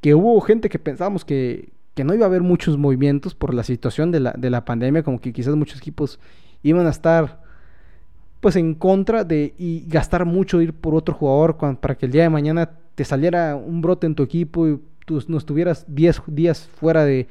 [0.00, 3.64] que hubo gente que pensábamos que, que no iba a haber muchos movimientos por la
[3.64, 5.02] situación de la, de la pandemia.
[5.02, 6.20] Como que quizás muchos equipos
[6.62, 7.42] iban a estar
[8.38, 12.22] pues en contra de y gastar mucho ir por otro jugador para que el día
[12.22, 16.68] de mañana te saliera un brote en tu equipo y tú no estuvieras 10 días
[16.76, 17.26] fuera de,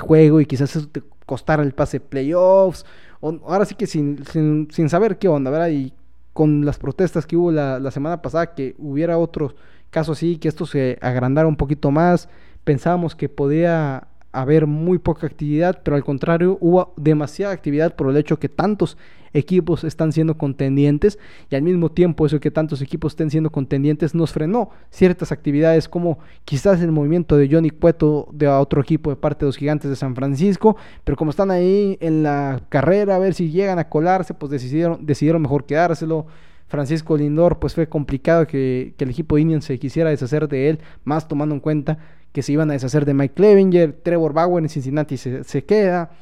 [0.00, 2.86] juego y quizás eso te costara el pase playoffs.
[3.20, 4.24] O, ahora sí que sin,
[4.70, 5.68] sin, saber qué onda, ¿verdad?
[5.68, 5.92] Y
[6.32, 9.54] con las protestas que hubo la, la semana pasada, que hubiera otro
[9.90, 12.28] caso así, que esto se agrandara un poquito más.
[12.64, 14.08] Pensábamos que podía
[14.40, 18.96] haber muy poca actividad, pero al contrario hubo demasiada actividad por el hecho que tantos
[19.32, 21.18] equipos están siendo contendientes
[21.50, 25.88] y al mismo tiempo eso que tantos equipos estén siendo contendientes nos frenó ciertas actividades
[25.88, 29.90] como quizás el movimiento de Johnny Cueto de otro equipo de parte de los gigantes
[29.90, 33.88] de San Francisco, pero como están ahí en la carrera a ver si llegan a
[33.88, 36.26] colarse, pues decidieron, decidieron mejor quedárselo.
[36.68, 41.26] Francisco Lindor, pues fue complicado que, el equipo de se quisiera deshacer de él, más
[41.26, 41.98] tomando en cuenta
[42.38, 46.12] que se iban a deshacer de Mike Clevinger, Trevor Bauer en Cincinnati se, queda,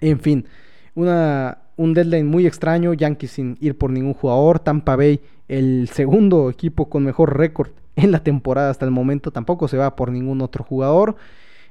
[0.00, 0.46] en fin,
[0.94, 6.48] una, un deadline muy extraño, Yankees sin ir por ningún jugador, Tampa Bay el segundo
[6.48, 10.40] equipo con mejor récord en la temporada hasta el momento, tampoco se va por ningún
[10.40, 11.16] otro jugador.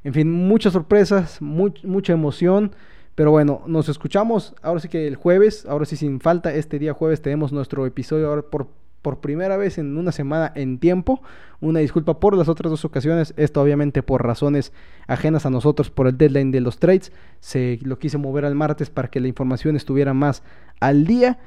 [0.04, 2.74] En fin, muchas sorpresas, mucha emoción.
[3.16, 6.94] Pero bueno, nos escuchamos ahora sí que el jueves, ahora sí sin falta, este día
[6.94, 8.68] jueves tenemos nuestro episodio ahora por
[9.08, 11.22] por primera vez en una semana en tiempo.
[11.62, 13.34] Una disculpa por las otras dos ocasiones.
[13.38, 14.74] Esto obviamente por razones
[15.08, 17.14] ajenas a nosotros por el deadline de los trades.
[17.40, 20.44] Se lo quise mover al martes para que la información estuviera más
[20.82, 21.40] al día.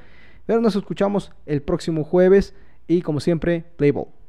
[0.47, 2.55] Pero nos escuchamos el próximo jueves
[2.89, 4.20] y como siempre, play ball.